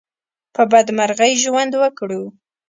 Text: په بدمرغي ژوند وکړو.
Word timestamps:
په 0.55 0.61
بدمرغي 0.71 1.33
ژوند 1.43 1.71
وکړو. 1.77 2.21